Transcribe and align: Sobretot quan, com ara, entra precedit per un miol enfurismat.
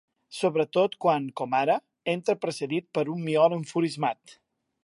Sobretot 0.35 0.95
quan, 1.05 1.27
com 1.41 1.53
ara, 1.59 1.77
entra 2.15 2.37
precedit 2.47 2.91
per 2.99 3.07
un 3.17 3.23
miol 3.29 3.57
enfurismat. 3.63 4.39